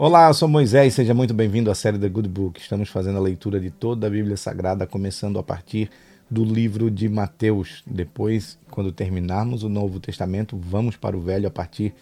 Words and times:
Olá, 0.00 0.28
eu 0.28 0.34
sou 0.34 0.46
Moisés, 0.46 0.94
seja 0.94 1.12
muito 1.12 1.34
bem-vindo 1.34 1.72
à 1.72 1.74
série 1.74 1.98
The 1.98 2.08
Good 2.08 2.28
Book. 2.28 2.60
Estamos 2.60 2.88
fazendo 2.88 3.18
a 3.18 3.20
leitura 3.20 3.58
de 3.58 3.68
toda 3.68 4.06
a 4.06 4.10
Bíblia 4.10 4.36
Sagrada, 4.36 4.86
começando 4.86 5.40
a 5.40 5.42
partir 5.42 5.90
do 6.30 6.44
livro 6.44 6.88
de 6.88 7.08
Mateus. 7.08 7.82
Depois, 7.84 8.56
quando 8.70 8.92
terminarmos 8.92 9.64
o 9.64 9.68
Novo 9.68 9.98
Testamento, 9.98 10.56
vamos 10.56 10.94
para 10.94 11.16
o 11.16 11.20
Velho 11.20 11.48
a 11.48 11.50
partir 11.50 11.92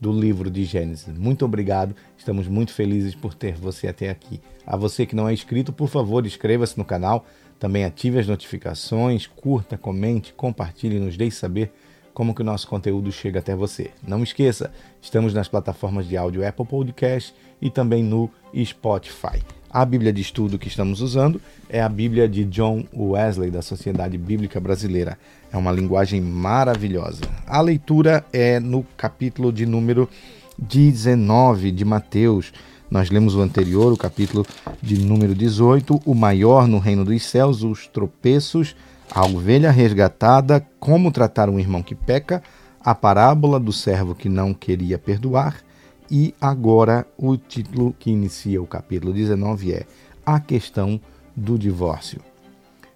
do 0.00 0.10
livro 0.10 0.50
de 0.50 0.64
Gênesis. 0.64 1.16
Muito 1.16 1.44
obrigado, 1.44 1.94
estamos 2.18 2.48
muito 2.48 2.72
felizes 2.72 3.14
por 3.14 3.34
ter 3.34 3.54
você 3.54 3.86
até 3.86 4.10
aqui. 4.10 4.40
A 4.66 4.76
você 4.76 5.06
que 5.06 5.14
não 5.14 5.28
é 5.28 5.32
inscrito, 5.32 5.72
por 5.72 5.88
favor, 5.88 6.26
inscreva-se 6.26 6.76
no 6.76 6.84
canal, 6.84 7.24
também 7.60 7.84
ative 7.84 8.18
as 8.18 8.26
notificações, 8.26 9.28
curta, 9.28 9.78
comente, 9.78 10.32
compartilhe 10.32 10.98
nos 10.98 11.16
deixe 11.16 11.36
saber 11.36 11.72
como 12.14 12.32
que 12.32 12.40
o 12.40 12.44
nosso 12.44 12.68
conteúdo 12.68 13.10
chega 13.10 13.40
até 13.40 13.54
você. 13.54 13.90
Não 14.06 14.22
esqueça, 14.22 14.72
estamos 15.02 15.34
nas 15.34 15.48
plataformas 15.48 16.06
de 16.06 16.16
áudio 16.16 16.46
Apple 16.46 16.64
Podcast 16.64 17.34
e 17.60 17.68
também 17.68 18.04
no 18.04 18.30
Spotify. 18.64 19.42
A 19.68 19.84
Bíblia 19.84 20.12
de 20.12 20.22
estudo 20.22 20.56
que 20.56 20.68
estamos 20.68 21.00
usando 21.00 21.40
é 21.68 21.82
a 21.82 21.88
Bíblia 21.88 22.28
de 22.28 22.44
John 22.44 22.84
Wesley, 22.96 23.50
da 23.50 23.60
Sociedade 23.60 24.16
Bíblica 24.16 24.60
Brasileira. 24.60 25.18
É 25.52 25.56
uma 25.56 25.72
linguagem 25.72 26.20
maravilhosa. 26.20 27.22
A 27.44 27.60
leitura 27.60 28.24
é 28.32 28.60
no 28.60 28.86
capítulo 28.96 29.52
de 29.52 29.66
número 29.66 30.08
19 30.56 31.72
de 31.72 31.84
Mateus. 31.84 32.52
Nós 32.88 33.10
lemos 33.10 33.34
o 33.34 33.40
anterior, 33.40 33.92
o 33.92 33.96
capítulo 33.96 34.46
de 34.80 34.96
número 34.98 35.34
18, 35.34 36.02
o 36.06 36.14
maior 36.14 36.68
no 36.68 36.78
reino 36.78 37.04
dos 37.04 37.24
céus, 37.24 37.64
os 37.64 37.88
tropeços 37.88 38.76
a 39.10 39.24
ovelha 39.24 39.70
resgatada, 39.70 40.66
como 40.78 41.12
tratar 41.12 41.48
um 41.48 41.58
irmão 41.58 41.82
que 41.82 41.94
peca, 41.94 42.42
a 42.80 42.94
parábola 42.94 43.58
do 43.58 43.72
servo 43.72 44.14
que 44.14 44.28
não 44.28 44.52
queria 44.52 44.98
perdoar 44.98 45.62
e 46.10 46.34
agora 46.40 47.06
o 47.16 47.36
título 47.36 47.94
que 47.98 48.10
inicia 48.10 48.60
o 48.60 48.66
capítulo 48.66 49.12
19 49.12 49.72
é 49.72 49.86
A 50.24 50.38
questão 50.38 51.00
do 51.34 51.58
divórcio. 51.58 52.20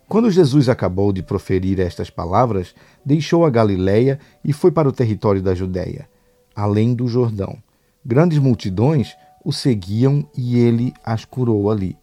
Quando 0.06 0.30
Jesus 0.30 0.68
acabou 0.68 1.12
de 1.12 1.22
proferir 1.22 1.80
estas 1.80 2.10
palavras, 2.10 2.74
deixou 3.04 3.44
a 3.44 3.50
Galiléia 3.50 4.18
e 4.44 4.52
foi 4.52 4.70
para 4.70 4.88
o 4.88 4.92
território 4.92 5.42
da 5.42 5.54
Judéia, 5.54 6.08
além 6.54 6.94
do 6.94 7.08
Jordão. 7.08 7.58
Grandes 8.04 8.38
multidões 8.38 9.14
o 9.44 9.52
seguiam 9.52 10.26
e 10.36 10.58
ele 10.58 10.92
as 11.04 11.24
curou 11.24 11.70
ali. 11.70 11.96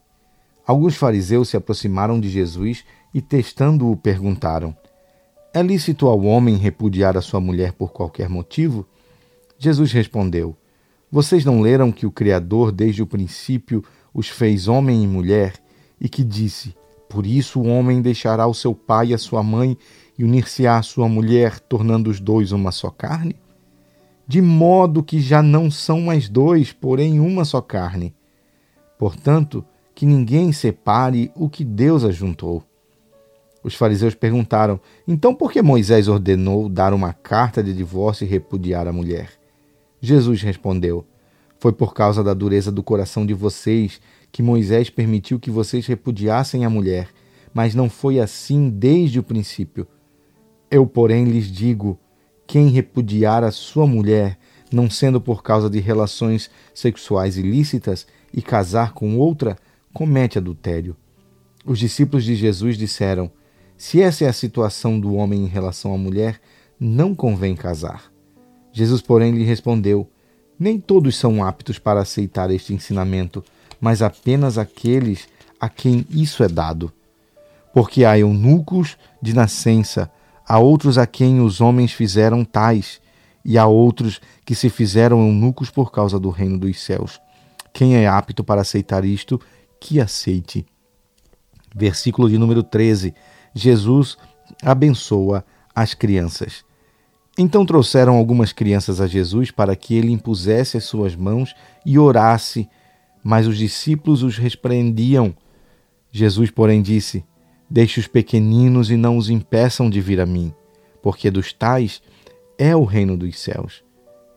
Alguns 0.66 0.96
fariseus 0.96 1.50
se 1.50 1.58
aproximaram 1.58 2.20
de 2.20 2.30
Jesus 2.30 2.84
e, 3.16 3.22
testando-o, 3.22 3.96
perguntaram: 3.96 4.76
É 5.54 5.62
lícito 5.62 6.06
ao 6.06 6.22
homem 6.24 6.58
repudiar 6.58 7.16
a 7.16 7.22
sua 7.22 7.40
mulher 7.40 7.72
por 7.72 7.94
qualquer 7.94 8.28
motivo? 8.28 8.86
Jesus 9.58 9.94
respondeu: 9.94 10.54
Vocês 11.10 11.46
não 11.46 11.62
leram 11.62 11.94
que 11.94 12.06
o 12.06 12.12
Criador, 12.12 12.74
desde 12.74 13.02
o 13.02 13.08
princípio, 13.08 13.82
os 14.14 14.28
fez 14.28 14.68
homem 14.68 15.02
e 15.02 15.08
mulher, 15.08 15.54
e 16.00 16.10
que 16.10 16.26
disse: 16.26 16.76
Por 17.10 17.26
isso 17.26 17.62
o 17.62 17.68
homem 17.68 18.02
deixará 18.02 18.46
o 18.48 18.54
seu 18.54 18.76
pai 18.76 19.08
e 19.08 19.14
a 19.14 19.18
sua 19.18 19.42
mãe 19.42 19.78
e 20.20 20.26
unir-se-á 20.26 20.78
à 20.78 20.82
sua 20.82 21.08
mulher, 21.08 21.58
tornando 21.62 22.10
os 22.10 22.20
dois 22.20 22.52
uma 22.52 22.74
só 22.74 22.90
carne? 22.90 23.38
De 24.28 24.42
modo 24.42 25.02
que 25.02 25.22
já 25.22 25.42
não 25.42 25.72
são 25.72 26.02
mais 26.02 26.28
dois, 26.28 26.74
porém 26.74 27.22
uma 27.22 27.46
só 27.46 27.62
carne. 27.62 28.14
Portanto, 29.00 29.64
que 29.94 30.06
ninguém 30.06 30.52
separe 30.52 31.32
o 31.34 31.48
que 31.48 31.64
Deus 31.64 32.04
ajuntou. 32.04 32.62
Os 33.66 33.74
fariseus 33.74 34.14
perguntaram: 34.14 34.80
Então 35.08 35.34
por 35.34 35.52
que 35.52 35.60
Moisés 35.60 36.08
ordenou 36.08 36.70
dar 36.70 36.94
uma 36.94 37.12
carta 37.14 37.64
de 37.64 37.74
divórcio 37.74 38.24
e 38.24 38.28
repudiar 38.28 38.88
a 38.88 38.94
mulher? 38.94 39.32
Jesus 40.00 40.44
respondeu: 40.44 41.04
Foi 41.58 41.74
por 41.74 41.92
causa 41.92 42.24
da 42.24 42.36
dureza 42.36 42.72
do 42.72 42.84
coração 42.84 43.26
de 43.26 43.34
vocês 43.34 44.00
que 44.32 44.44
Moisés 44.44 44.92
permitiu 44.92 45.40
que 45.40 45.50
vocês 45.50 45.88
repudiassem 45.88 46.64
a 46.64 46.70
mulher, 46.70 47.10
mas 47.52 47.74
não 47.74 47.90
foi 47.90 48.20
assim 48.20 48.70
desde 48.70 49.18
o 49.18 49.24
princípio. 49.24 49.88
Eu, 50.70 50.86
porém, 50.86 51.26
lhes 51.26 51.52
digo: 51.52 51.98
quem 52.46 52.68
repudiar 52.68 53.44
a 53.44 53.50
sua 53.50 53.88
mulher, 53.88 54.38
não 54.72 54.92
sendo 54.92 55.20
por 55.20 55.42
causa 55.42 55.72
de 55.72 55.80
relações 55.80 56.52
sexuais 56.72 57.36
ilícitas, 57.36 58.06
e 58.32 58.44
casar 58.44 58.94
com 58.94 59.18
outra, 59.18 59.58
comete 59.92 60.38
adultério. 60.38 60.96
Os 61.66 61.80
discípulos 61.80 62.24
de 62.24 62.36
Jesus 62.36 62.78
disseram: 62.78 63.32
se 63.78 64.02
essa 64.02 64.26
é 64.26 64.28
a 64.28 64.34
situação 64.34 65.00
do 65.00 65.16
homem 65.16 65.44
em 65.44 65.48
relação 65.48 65.94
à 65.94 65.98
mulher, 65.98 66.40
não 66.80 67.14
convém 67.14 67.56
casar. 67.56 68.12
Jesus, 68.72 69.02
porém, 69.02 69.34
lhe 69.34 69.44
respondeu: 69.44 70.10
Nem 70.60 70.80
todos 70.80 71.16
são 71.18 71.44
aptos 71.44 71.80
para 71.80 72.02
aceitar 72.02 72.52
este 72.52 72.74
ensinamento, 72.74 73.44
mas 73.80 74.02
apenas 74.02 74.58
aqueles 74.58 75.28
a 75.60 75.70
quem 75.70 76.06
isso 76.10 76.44
é 76.44 76.48
dado. 76.48 76.92
Porque 77.74 78.06
há 78.06 78.18
eunucos 78.18 78.98
de 79.22 79.34
nascença, 79.34 80.10
há 80.48 80.60
outros 80.60 80.98
a 80.98 81.06
quem 81.06 81.42
os 81.42 81.60
homens 81.60 81.92
fizeram 81.92 82.46
tais, 82.46 83.02
e 83.44 83.58
há 83.58 83.66
outros 83.66 84.20
que 84.44 84.56
se 84.56 84.70
fizeram 84.70 85.20
eunucos 85.20 85.70
por 85.70 85.92
causa 85.92 86.20
do 86.20 86.30
reino 86.30 86.58
dos 86.58 86.82
céus. 86.82 87.20
Quem 87.72 87.96
é 87.96 88.08
apto 88.08 88.44
para 88.44 88.62
aceitar 88.62 89.06
isto, 89.06 89.40
que 89.80 90.00
aceite. 90.00 90.66
Versículo 91.76 92.30
de 92.30 92.38
número 92.38 92.64
13. 92.64 93.14
Jesus 93.56 94.18
abençoa 94.62 95.46
as 95.74 95.94
crianças. 95.94 96.66
Então 97.38 97.66
trouxeram 97.66 98.16
algumas 98.16 98.52
crianças 98.52 99.00
a 99.00 99.08
Jesus 99.08 99.50
para 99.50 99.76
que 99.76 99.96
ele 99.96 100.12
impusesse 100.12 100.78
as 100.78 100.84
suas 100.84 101.16
mãos 101.16 101.56
e 101.86 101.98
orasse, 101.98 102.68
mas 103.24 103.48
os 103.48 103.58
discípulos 103.58 104.24
os 104.24 104.38
repreendiam. 104.38 105.36
Jesus, 106.12 106.52
porém, 106.52 106.82
disse: 106.82 107.26
Deixe 107.70 108.00
os 108.00 108.08
pequeninos 108.08 108.92
e 108.92 108.98
não 108.98 109.18
os 109.18 109.30
impeçam 109.30 109.90
de 109.90 110.00
vir 110.00 110.20
a 110.20 110.26
mim, 110.26 110.54
porque 111.02 111.32
dos 111.32 111.52
tais 111.52 112.02
é 112.58 112.76
o 112.76 112.84
reino 112.84 113.18
dos 113.18 113.40
céus. 113.40 113.84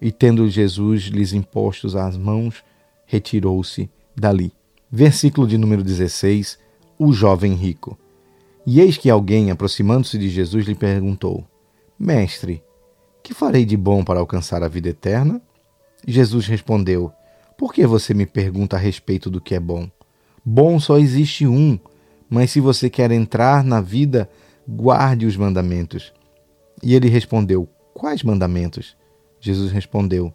E 0.00 0.12
tendo 0.12 0.48
Jesus 0.48 1.02
lhes 1.02 1.32
impostos 1.32 1.96
as 1.96 2.16
mãos, 2.16 2.64
retirou-se 3.04 3.90
dali. 4.16 4.52
Versículo 4.90 5.46
de 5.46 5.58
número 5.58 5.82
16: 5.82 6.58
O 6.98 7.12
jovem 7.12 7.54
rico. 7.54 7.98
E 8.70 8.82
eis 8.82 8.98
que 8.98 9.08
alguém, 9.08 9.50
aproximando-se 9.50 10.18
de 10.18 10.28
Jesus, 10.28 10.66
lhe 10.66 10.74
perguntou: 10.74 11.42
Mestre, 11.98 12.62
que 13.22 13.32
farei 13.32 13.64
de 13.64 13.78
bom 13.78 14.04
para 14.04 14.20
alcançar 14.20 14.62
a 14.62 14.68
vida 14.68 14.90
eterna? 14.90 15.40
Jesus 16.06 16.46
respondeu: 16.46 17.10
Por 17.56 17.72
que 17.72 17.86
você 17.86 18.12
me 18.12 18.26
pergunta 18.26 18.76
a 18.76 18.78
respeito 18.78 19.30
do 19.30 19.40
que 19.40 19.54
é 19.54 19.58
bom? 19.58 19.88
Bom 20.44 20.78
só 20.78 20.98
existe 20.98 21.46
um, 21.46 21.78
mas 22.28 22.50
se 22.50 22.60
você 22.60 22.90
quer 22.90 23.10
entrar 23.10 23.64
na 23.64 23.80
vida, 23.80 24.28
guarde 24.68 25.24
os 25.24 25.34
mandamentos. 25.34 26.12
E 26.82 26.94
ele 26.94 27.08
respondeu: 27.08 27.66
Quais 27.94 28.22
mandamentos? 28.22 28.94
Jesus 29.40 29.72
respondeu: 29.72 30.30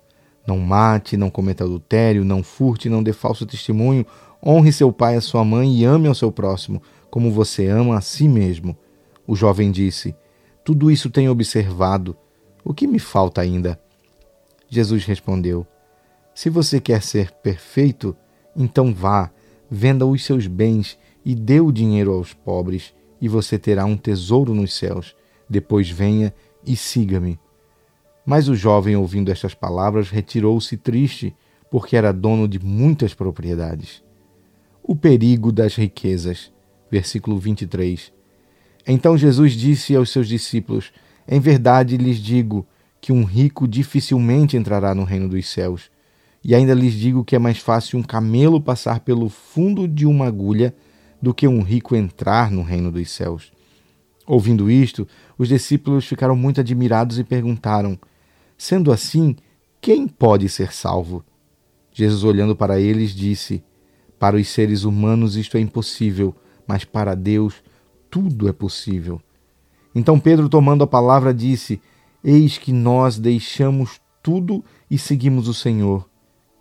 Não 0.48 0.58
mate, 0.58 1.16
não 1.16 1.30
cometa 1.30 1.66
adultério, 1.66 2.26
não 2.26 2.42
furte, 2.42 2.90
não 2.90 3.04
dê 3.04 3.14
falso 3.14 3.46
testemunho, 3.46 4.04
honre 4.44 4.72
seu 4.72 4.92
pai 4.92 5.18
e 5.18 5.22
sua 5.22 5.46
mãe 5.46 5.72
e 5.76 5.86
ame 5.86 6.08
ao 6.08 6.16
seu 6.16 6.32
próximo 6.32 6.82
como 7.14 7.30
você 7.30 7.68
ama 7.68 7.96
a 7.96 8.02
si 8.02 8.28
mesmo. 8.28 8.76
O 9.28 9.36
jovem 9.36 9.70
disse: 9.70 10.16
Tudo 10.66 10.90
isso 10.90 11.12
tenho 11.12 11.32
observado. 11.32 12.18
O 12.66 12.74
que 12.74 12.88
me 12.88 12.98
falta 12.98 13.40
ainda? 13.40 13.80
Jesus 14.68 15.06
respondeu: 15.06 15.64
Se 16.34 16.50
você 16.50 16.82
quer 16.82 17.04
ser 17.04 17.30
perfeito, 17.30 18.18
então 18.56 18.92
vá, 18.92 19.30
venda 19.70 20.08
os 20.08 20.26
seus 20.26 20.48
bens 20.48 20.98
e 21.24 21.36
dê 21.36 21.62
o 21.62 21.72
dinheiro 21.72 22.12
aos 22.14 22.34
pobres, 22.34 22.96
e 23.22 23.28
você 23.28 23.60
terá 23.60 23.86
um 23.86 23.96
tesouro 23.96 24.56
nos 24.56 24.74
céus. 24.74 25.16
Depois 25.48 25.88
venha 25.88 26.34
e 26.66 26.76
siga-me. 26.76 27.40
Mas 28.26 28.50
o 28.50 28.56
jovem, 28.56 28.96
ouvindo 28.96 29.32
estas 29.32 29.54
palavras, 29.54 30.10
retirou-se 30.10 30.76
triste, 30.78 31.36
porque 31.70 31.96
era 31.96 32.12
dono 32.12 32.48
de 32.48 32.58
muitas 32.58 33.14
propriedades. 33.14 34.04
O 34.82 34.96
perigo 34.96 35.52
das 35.52 35.76
riquezas 35.76 36.52
versículo 36.94 37.40
23. 37.40 38.14
Então 38.86 39.18
Jesus 39.18 39.54
disse 39.54 39.96
aos 39.96 40.12
seus 40.12 40.28
discípulos: 40.28 40.94
Em 41.28 41.40
verdade 41.40 41.98
lhes 41.98 42.18
digo 42.18 42.68
que 43.02 43.12
um 43.12 43.24
rico 43.24 43.68
dificilmente 43.68 44.56
entrará 44.56 44.94
no 44.94 45.04
reino 45.04 45.28
dos 45.28 45.50
céus. 45.50 45.90
E 46.44 46.54
ainda 46.54 46.74
lhes 46.76 46.94
digo 46.94 47.26
que 47.26 47.36
é 47.36 47.40
mais 47.40 47.58
fácil 47.58 47.98
um 47.98 48.04
camelo 48.04 48.62
passar 48.62 49.00
pelo 49.00 49.28
fundo 49.28 49.88
de 49.88 50.06
uma 50.06 50.28
agulha 50.28 50.76
do 51.20 51.34
que 51.34 51.48
um 51.48 51.64
rico 51.64 51.96
entrar 51.96 52.52
no 52.52 52.62
reino 52.62 52.92
dos 52.92 53.10
céus. 53.10 53.52
Ouvindo 54.28 54.70
isto, 54.70 55.08
os 55.38 55.48
discípulos 55.48 56.06
ficaram 56.06 56.36
muito 56.36 56.62
admirados 56.62 57.18
e 57.18 57.24
perguntaram: 57.24 57.98
Sendo 58.56 58.92
assim, 58.92 59.36
quem 59.82 60.08
pode 60.08 60.48
ser 60.48 60.72
salvo? 60.72 61.26
Jesus, 61.92 62.24
olhando 62.24 62.56
para 62.56 62.80
eles, 62.80 63.16
disse: 63.16 63.64
Para 64.20 64.36
os 64.36 64.48
seres 64.48 64.84
humanos 64.84 65.36
isto 65.36 65.58
é 65.58 65.60
impossível 65.60 66.36
mas 66.68 66.84
para 66.84 67.16
Deus 67.16 67.64
tudo 68.10 68.48
é 68.48 68.54
possível. 68.54 69.22
Então 69.96 70.20
Pedro, 70.20 70.50
tomando 70.50 70.84
a 70.84 70.88
palavra, 70.88 71.34
disse: 71.34 71.82
Eis 72.24 72.58
que 72.58 72.72
nós 72.72 73.20
deixamos 73.20 74.00
tudo 74.22 74.64
e 74.90 74.98
seguimos 74.98 75.48
o 75.48 75.54
Senhor. 75.54 76.10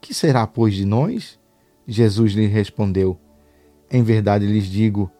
Que 0.00 0.12
será, 0.12 0.46
pois, 0.46 0.74
de 0.74 0.84
nós? 0.84 1.38
Jesus 1.86 2.32
lhe 2.32 2.46
respondeu: 2.46 3.18
Em 3.90 4.02
verdade 4.02 4.46
lhes 4.46 4.66
digo 4.66 5.10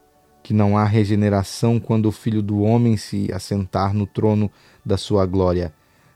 que 0.42 0.52
não 0.52 0.76
há 0.76 0.84
regeneração 0.84 1.78
quando 1.78 2.06
o 2.06 2.12
Filho 2.12 2.42
do 2.42 2.60
Homem 2.60 2.96
se 2.96 3.32
assentar 3.32 3.94
no 3.94 4.06
trono 4.06 4.50
da 4.84 4.96
sua 4.96 5.24
glória. 5.24 5.72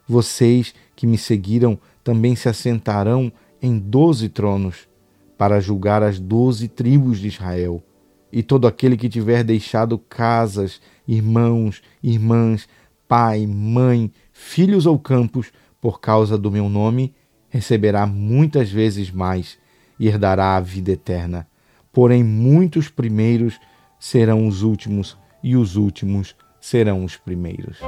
Vocês 0.09 0.75
que 0.95 1.07
me 1.07 1.17
seguiram 1.17 1.79
também 2.03 2.35
se 2.35 2.49
assentarão 2.49 3.33
em 3.63 3.79
doze 3.79 4.29
tronos, 4.29 4.89
para 5.39 5.61
julgar 5.61 6.03
as 6.03 6.19
doze 6.19 6.69
tribos 6.69 7.19
de 7.19 7.29
Israel. 7.29 7.83
E 8.37 8.43
todo 8.43 8.67
aquele 8.67 8.99
que 8.99 9.09
tiver 9.09 9.43
deixado 9.43 9.97
casas, 9.97 10.79
irmãos, 11.09 11.81
irmãs, 12.03 12.69
pai, 13.09 13.47
mãe, 13.47 14.13
filhos 14.31 14.85
ou 14.85 14.99
campos, 14.99 15.51
por 15.81 16.03
causa 16.03 16.37
do 16.37 16.51
meu 16.51 16.69
nome, 16.69 17.15
receberá 17.49 18.07
muitas 18.07 18.71
vezes 18.71 19.11
mais 19.11 19.57
e 19.99 20.07
herdará 20.07 20.55
a 20.55 20.61
vida 20.61 20.93
eterna. 20.93 21.49
Porém, 21.91 22.23
muitos 22.23 22.91
primeiros 22.91 23.59
serão 23.99 24.47
os 24.47 24.61
últimos, 24.61 25.17
e 25.43 25.57
os 25.57 25.77
últimos 25.77 26.37
serão 26.61 27.05
os 27.05 27.17
primeiros. 27.17 27.79